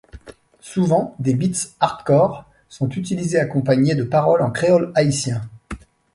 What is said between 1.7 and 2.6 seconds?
hardcore